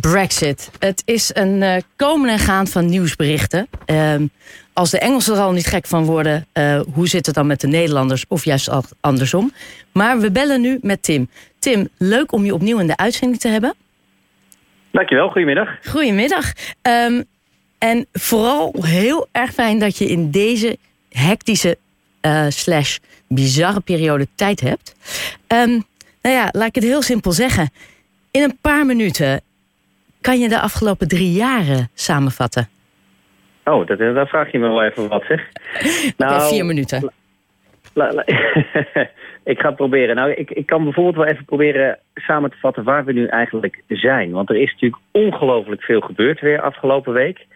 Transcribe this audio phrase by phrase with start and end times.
[0.00, 0.70] Brexit.
[0.78, 3.68] Het is een uh, komen en gaan van nieuwsberichten.
[3.84, 4.26] Ehm,
[4.72, 7.60] als de Engelsen er al niet gek van worden, uh, hoe zit het dan met
[7.60, 8.70] de Nederlanders of juist
[9.00, 9.52] andersom?
[9.92, 11.28] Maar we bellen nu met Tim.
[11.58, 13.74] Tim, leuk om je opnieuw in de uitzending te hebben.
[14.90, 15.68] Dankjewel, goedemiddag.
[15.84, 16.52] Goedemiddag.
[16.82, 17.24] Um,
[17.78, 20.78] en vooral heel erg fijn dat je in deze
[21.10, 21.78] hectische
[22.22, 22.98] uh, slash
[23.28, 24.94] bizarre periode tijd hebt.
[25.48, 25.84] Um,
[26.22, 27.70] nou ja, laat ik het heel simpel zeggen.
[28.30, 29.42] In een paar minuten
[30.24, 32.68] kan je de afgelopen drie jaren samenvatten.
[33.64, 35.48] Oh, dat, daar vraag je me wel even wat, zeg.
[36.16, 37.12] Nou, vier minuten.
[39.52, 40.16] ik ga het proberen.
[40.16, 43.82] Nou, ik, ik kan bijvoorbeeld wel even proberen samen te vatten waar we nu eigenlijk
[43.88, 44.30] zijn.
[44.30, 47.46] Want er is natuurlijk ongelooflijk veel gebeurd weer afgelopen week.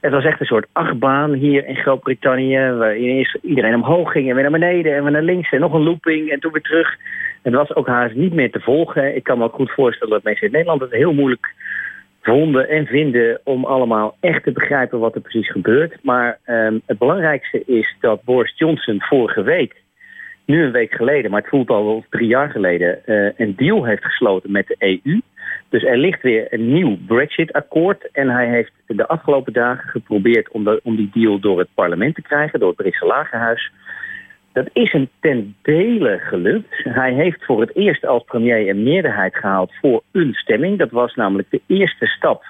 [0.00, 2.58] Het was echt een soort achtbaan hier in Groot-Brittannië.
[2.58, 5.72] Waar ineens iedereen omhoog ging en weer naar beneden en weer naar links en nog
[5.72, 6.96] een looping en toen weer terug.
[7.42, 9.16] Het was ook haast niet meer te volgen.
[9.16, 11.54] Ik kan me ook goed voorstellen dat mensen in Nederland het heel moeilijk
[12.26, 15.98] vonden en vinden om allemaal echt te begrijpen wat er precies gebeurt.
[16.02, 19.82] Maar um, het belangrijkste is dat Boris Johnson vorige week,
[20.44, 23.84] nu een week geleden, maar het voelt al wel drie jaar geleden, uh, een deal
[23.84, 25.20] heeft gesloten met de EU.
[25.68, 28.08] Dus er ligt weer een nieuw Brexit-akkoord.
[28.12, 32.14] En hij heeft de afgelopen dagen geprobeerd om, de, om die deal door het parlement
[32.14, 33.72] te krijgen, door het Britse Lagerhuis.
[34.56, 36.82] Dat is hem ten dele gelukt.
[37.02, 40.78] Hij heeft voor het eerst als premier een meerderheid gehaald voor een stemming.
[40.78, 42.44] Dat was namelijk de eerste stap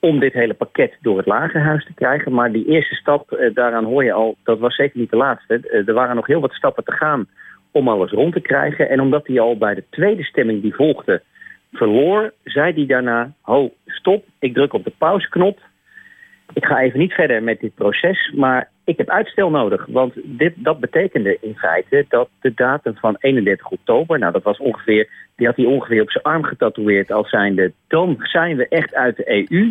[0.00, 2.32] om dit hele pakket door het Lagerhuis te krijgen.
[2.32, 5.60] Maar die eerste stap, eh, daaraan hoor je al, dat was zeker niet de laatste.
[5.60, 7.26] Eh, er waren nog heel wat stappen te gaan
[7.70, 8.88] om alles rond te krijgen.
[8.88, 11.22] En omdat hij al bij de tweede stemming die volgde
[11.72, 15.58] verloor, zei hij daarna: Ho, stop, ik druk op de pauzeknop.
[16.52, 19.86] Ik ga even niet verder met dit proces, maar ik heb uitstel nodig.
[19.88, 24.58] Want dit, dat betekende in feite dat de datum van 31 oktober, nou dat was
[24.58, 28.94] ongeveer, die had hij ongeveer op zijn arm getatoeëerd als zijnde, dan zijn we echt
[28.94, 29.70] uit de EU.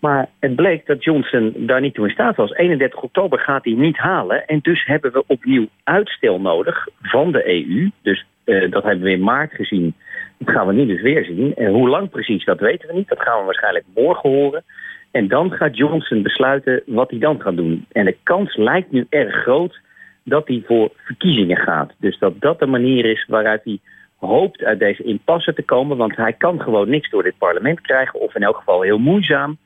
[0.00, 2.52] Maar het bleek dat Johnson daar niet toe in staat was.
[2.52, 4.46] 31 oktober gaat hij niet halen.
[4.46, 7.90] En dus hebben we opnieuw uitstel nodig van de EU.
[8.02, 9.94] Dus uh, dat hebben we in maart gezien.
[10.38, 11.54] Dat gaan we nu dus weer zien.
[11.54, 13.08] En hoe lang precies, dat weten we niet.
[13.08, 14.64] Dat gaan we waarschijnlijk morgen horen.
[15.10, 17.86] En dan gaat Johnson besluiten wat hij dan gaat doen.
[17.92, 19.80] En de kans lijkt nu erg groot
[20.24, 21.92] dat hij voor verkiezingen gaat.
[21.98, 23.78] Dus dat dat de manier is waaruit hij
[24.16, 25.96] hoopt uit deze impasse te komen.
[25.96, 28.20] Want hij kan gewoon niks door dit parlement krijgen.
[28.20, 29.58] Of in elk geval heel moeizaam.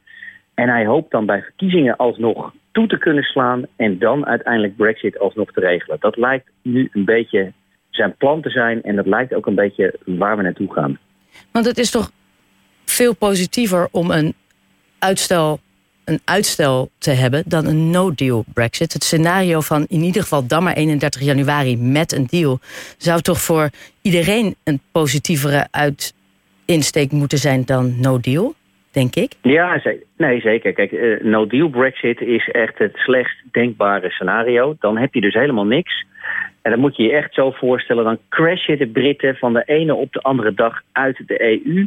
[0.55, 3.62] En hij hoopt dan bij verkiezingen alsnog toe te kunnen slaan.
[3.76, 5.97] En dan uiteindelijk Brexit alsnog te regelen.
[6.00, 7.53] Dat lijkt nu een beetje
[7.91, 8.82] zijn plan te zijn.
[8.82, 10.99] En dat lijkt ook een beetje waar we naartoe gaan.
[11.50, 12.11] Want het is toch
[12.84, 14.34] veel positiever om een
[15.04, 15.59] uitstel,
[16.04, 18.92] een uitstel te hebben dan een no-deal Brexit.
[18.92, 22.59] Het scenario van in ieder geval dan maar 31 januari met een deal
[22.98, 23.70] zou toch voor
[24.03, 28.54] iedereen een positievere uitinsteek moeten zijn dan no-deal?
[28.93, 29.32] Denk ik.
[29.43, 29.82] Ja.
[30.16, 30.72] Nee, zeker.
[30.72, 34.76] Kijk, uh, no-deal Brexit is echt het slechtst denkbare scenario.
[34.78, 36.04] Dan heb je dus helemaal niks.
[36.62, 39.94] En dan moet je je echt zo voorstellen, dan crashen de Britten van de ene
[39.94, 41.84] op de andere dag uit de EU.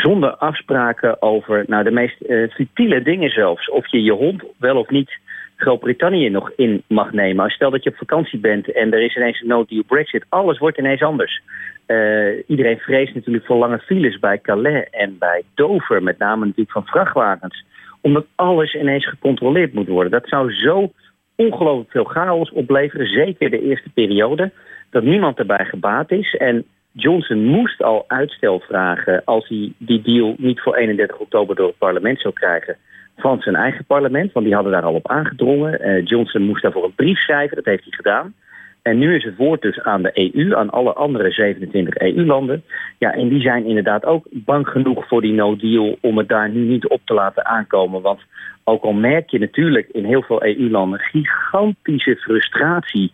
[0.00, 3.70] Zonder afspraken over nou, de meest uh, futiele dingen zelfs.
[3.70, 5.18] Of je je hond wel of niet
[5.56, 7.50] Groot-Brittannië nog in mag nemen.
[7.50, 10.24] Stel dat je op vakantie bent en er is ineens een no-deal Brexit.
[10.28, 11.42] Alles wordt ineens anders.
[11.86, 16.02] Uh, iedereen vreest natuurlijk voor lange files bij Calais en bij Dover.
[16.02, 17.64] Met name natuurlijk van vrachtwagens.
[18.00, 20.12] Omdat alles ineens gecontroleerd moet worden.
[20.12, 20.92] Dat zou zo
[21.36, 23.06] ongelooflijk veel chaos opleveren.
[23.06, 24.50] Zeker de eerste periode.
[24.90, 26.36] Dat niemand erbij gebaat is.
[26.36, 31.66] En Johnson moest al uitstel vragen als hij die deal niet voor 31 oktober door
[31.66, 32.76] het parlement zou krijgen
[33.16, 35.88] van zijn eigen parlement, want die hadden daar al op aangedrongen.
[35.88, 38.34] Uh, Johnson moest daarvoor een brief schrijven, dat heeft hij gedaan.
[38.82, 42.64] En nu is het woord dus aan de EU, aan alle andere 27 EU-landen.
[42.98, 46.60] Ja, en die zijn inderdaad ook bang genoeg voor die no-deal om het daar nu
[46.60, 48.02] niet op te laten aankomen.
[48.02, 48.20] Want
[48.64, 53.12] ook al merk je natuurlijk in heel veel EU-landen gigantische frustratie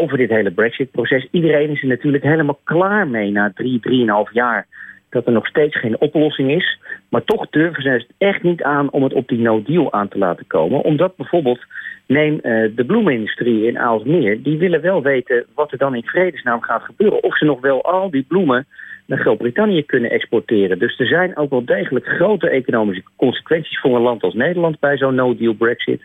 [0.00, 1.28] over dit hele Brexit-proces.
[1.30, 4.66] Iedereen is er natuurlijk helemaal klaar mee na drie, drieënhalf jaar
[5.10, 6.78] dat er nog steeds geen oplossing is.
[7.08, 10.18] Maar toch durven ze het echt niet aan om het op die no-deal aan te
[10.18, 10.82] laten komen.
[10.82, 11.64] Omdat bijvoorbeeld,
[12.06, 12.40] neem uh,
[12.76, 14.42] de bloemenindustrie in Aalsmeer...
[14.42, 17.22] die willen wel weten wat er dan in vredesnaam gaat gebeuren.
[17.22, 18.66] Of ze nog wel al die bloemen
[19.06, 20.78] naar Groot-Brittannië kunnen exporteren.
[20.78, 24.96] Dus er zijn ook wel degelijk grote economische consequenties voor een land als Nederland bij
[24.96, 26.02] zo'n no-deal Brexit.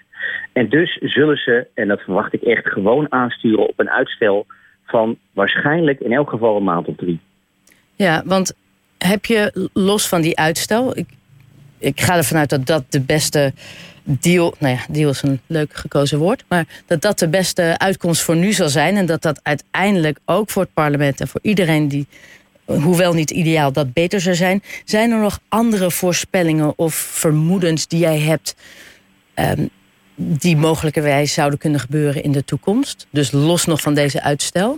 [0.54, 4.46] En dus zullen ze, en dat verwacht ik echt, gewoon aansturen op een uitstel
[4.86, 7.20] van waarschijnlijk in elk geval een maand of drie.
[7.96, 8.54] Ja, want
[8.98, 11.08] heb je los van die uitstel, ik,
[11.78, 13.54] ik ga ervan uit dat dat de beste
[14.04, 18.22] deal, nou ja, deal is een leuk gekozen woord, maar dat dat de beste uitkomst
[18.22, 21.88] voor nu zal zijn en dat dat uiteindelijk ook voor het parlement en voor iedereen
[21.88, 22.08] die
[22.66, 24.64] hoewel niet ideaal, dat beter zou zijn.
[24.86, 28.56] Zijn er nog andere voorspellingen of vermoedens die jij hebt...
[29.36, 29.70] Um,
[30.16, 33.08] die mogelijkerwijs zouden kunnen gebeuren in de toekomst?
[33.12, 34.78] Dus los nog van deze uitstel?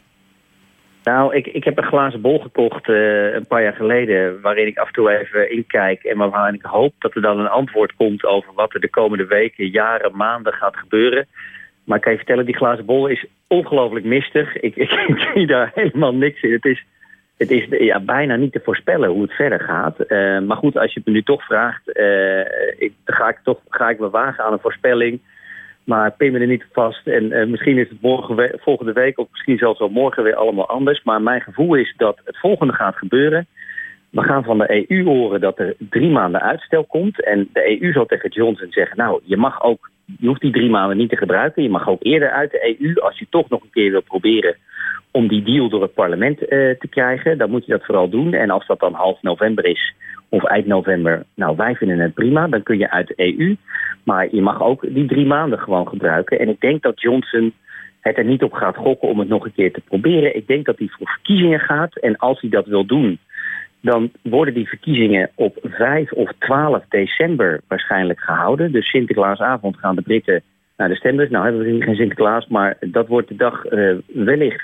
[1.04, 4.42] Nou, ik, ik heb een glazen bol gekocht uh, een paar jaar geleden...
[4.42, 6.04] waarin ik af en toe even inkijk...
[6.04, 8.26] en waarin ik hoop dat er dan een antwoord komt...
[8.26, 11.28] over wat er de komende weken, jaren, maanden gaat gebeuren.
[11.84, 14.58] Maar ik kan je vertellen, die glazen bol is ongelooflijk mistig.
[14.58, 14.76] Ik,
[15.08, 16.52] ik zie daar helemaal niks in.
[16.52, 16.86] Het is,
[17.44, 19.96] het is ja, bijna niet te voorspellen hoe het verder gaat.
[20.08, 21.82] Uh, maar goed, als je het me nu toch vraagt...
[21.98, 22.40] Uh,
[22.78, 25.20] ik, ga, ik toch, ga ik me wagen aan een voorspelling...
[25.84, 27.08] Maar pin me er niet vast.
[27.08, 30.68] En uh, misschien is het morgen, volgende week of misschien zelfs wel morgen weer allemaal
[30.68, 31.04] anders.
[31.04, 33.48] Maar mijn gevoel is dat het volgende gaat gebeuren.
[34.10, 37.24] We gaan van de EU horen dat er drie maanden uitstel komt.
[37.24, 38.98] En de EU zal tegen Johnson zeggen...
[38.98, 41.64] nou, je mag ook, je hoeft die drie maanden niet te gebruiken.
[41.64, 44.56] Je mag ook eerder uit de EU als je toch nog een keer wil proberen...
[45.12, 47.38] om die deal door het parlement uh, te krijgen.
[47.38, 48.34] Dan moet je dat vooral doen.
[48.34, 49.94] En als dat dan half november is
[50.30, 51.24] of eind november...
[51.36, 53.56] nou, wij vinden het prima, dan kun je uit de EU...
[54.04, 56.40] Maar je mag ook die drie maanden gewoon gebruiken.
[56.40, 57.54] En ik denk dat Johnson
[58.00, 60.36] het er niet op gaat gokken om het nog een keer te proberen.
[60.36, 61.98] Ik denk dat hij voor verkiezingen gaat.
[61.98, 63.20] En als hij dat wil doen,
[63.84, 68.72] dan worden die verkiezingen op 5 of 12 december waarschijnlijk gehouden.
[68.72, 70.42] Dus Sinterklaasavond gaan de Britten
[70.78, 71.30] naar de stembus.
[71.30, 74.62] Nou hebben we hier geen Sinterklaas, maar dat wordt de dag uh, wellicht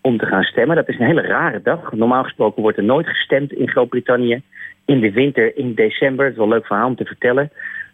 [0.00, 0.76] om te gaan stemmen.
[0.76, 1.92] Dat is een hele rare dag.
[1.92, 4.42] Normaal gesproken wordt er nooit gestemd in Groot-Brittannië.
[4.84, 6.24] In de winter, in december.
[6.24, 7.50] Het is wel een leuk verhaal om te vertellen.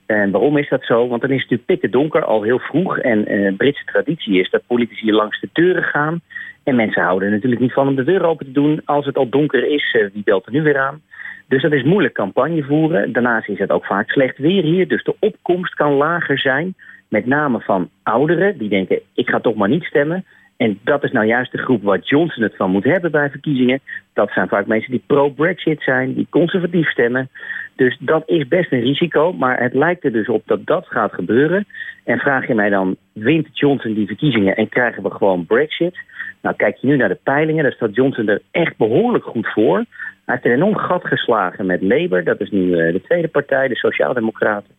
[0.07, 1.09] En waarom is dat zo?
[1.09, 2.99] Want dan is het natuurlijk pikken donker al heel vroeg.
[2.99, 6.21] En uh, Britse traditie is dat politici langs de deuren gaan.
[6.65, 8.81] En mensen houden natuurlijk niet van om de deur open te doen.
[8.85, 11.03] Als het al donker is, uh, wie belt er nu weer aan?
[11.49, 13.13] Dus dat is moeilijk campagne voeren.
[13.13, 14.89] Daarnaast is het ook vaak slecht weer hier.
[14.89, 16.75] Dus de opkomst kan lager zijn.
[17.09, 20.25] Met name van ouderen die denken, ik ga toch maar niet stemmen.
[20.57, 23.81] En dat is nou juist de groep waar Johnson het van moet hebben bij verkiezingen.
[24.13, 27.29] Dat zijn vaak mensen die pro-Brexit zijn, die conservatief stemmen.
[27.77, 31.13] Dus dat is best een risico, maar het lijkt er dus op dat dat gaat
[31.13, 31.67] gebeuren.
[32.05, 35.99] En vraag je mij dan, wint Johnson die verkiezingen en krijgen we gewoon Brexit?
[36.43, 39.77] Nou, kijk je nu naar de peilingen, daar staat Johnson er echt behoorlijk goed voor.
[40.25, 43.69] Hij heeft een enorm gat geslagen met Labour, dat is nu eh, de tweede partij,
[43.69, 44.75] de Sociaaldemocraten.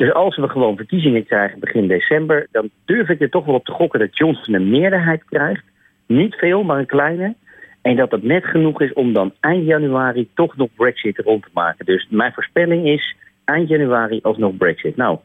[0.00, 3.64] Dus als we gewoon verkiezingen krijgen begin december, dan durf ik er toch wel op
[3.64, 5.62] te gokken dat Johnson een meerderheid krijgt.
[6.06, 7.34] Niet veel, maar een kleine.
[7.82, 11.48] En dat het net genoeg is om dan eind januari toch nog Brexit rond te
[11.52, 11.86] maken.
[11.86, 14.96] Dus mijn voorspelling is eind januari alsnog Brexit.
[14.96, 15.18] Nou,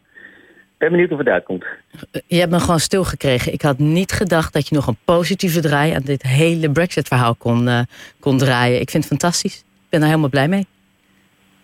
[0.78, 1.66] ben benieuwd of het uitkomt.
[2.28, 3.54] Je hebt me gewoon stilgekregen.
[3.54, 7.68] Ik had niet gedacht dat je nog een positieve draai aan dit hele Brexit-verhaal kon,
[7.68, 7.80] uh,
[8.20, 8.82] kon draaien.
[8.82, 9.58] Ik vind het fantastisch.
[9.58, 10.66] Ik ben er helemaal blij mee.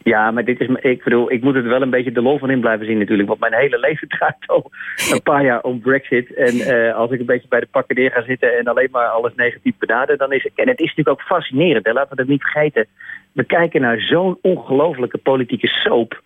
[0.04, 2.50] Ja, maar dit is, ik bedoel, ik moet er wel een beetje de lol van
[2.50, 3.28] in blijven zien natuurlijk.
[3.28, 4.72] Want mijn hele leven draait al
[5.12, 6.34] een paar jaar om Brexit.
[6.34, 9.08] En uh, als ik een beetje bij de pakken neer ga zitten en alleen maar
[9.08, 10.52] alles negatief benader, dan is het...
[10.56, 11.92] En het is natuurlijk ook fascinerend, hè?
[11.92, 12.86] laten we dat niet vergeten.
[13.32, 16.22] We kijken naar zo'n ongelofelijke politieke soap,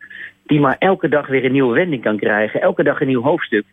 [0.45, 2.61] die maar elke dag weer een nieuwe wending kan krijgen.
[2.61, 3.65] Elke dag een nieuw hoofdstuk.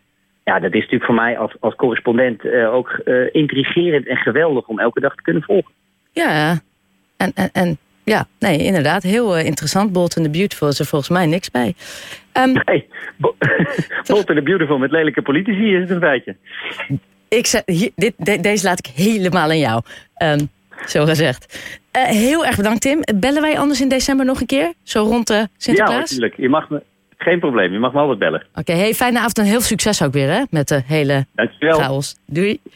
[0.43, 4.67] Ja, dat is natuurlijk voor mij als, als correspondent uh, ook uh, intrigerend en geweldig
[4.67, 5.71] om elke dag te kunnen volgen.
[6.11, 6.59] Ja,
[7.17, 9.03] en, en, en ja, nee, inderdaad.
[9.03, 9.91] Heel uh, interessant.
[9.91, 11.73] Bold and the Beautiful is er volgens mij niks bij.
[12.33, 12.87] Um, nee,
[14.07, 16.35] Bold and the Beautiful met lelijke politici is het een feitje.
[17.27, 19.81] Ik zeg, hier, dit, de, deze laat ik helemaal aan jou.
[20.23, 20.49] Um,
[20.85, 21.59] zo gezegd.
[21.97, 22.99] Uh, heel erg bedankt, Tim.
[23.15, 24.73] Bellen wij anders in december nog een keer?
[24.83, 25.95] Zo rond de Sinterklaas?
[25.95, 26.37] Ja, natuurlijk.
[26.37, 26.83] Je mag me,
[27.17, 27.71] geen probleem.
[27.71, 28.45] Je mag me altijd bellen.
[28.49, 31.25] Oké, okay, hey, fijne avond en heel veel succes ook weer hè, met de hele
[31.35, 31.79] Dankjewel.
[31.79, 32.15] chaos.
[32.25, 32.59] Doei.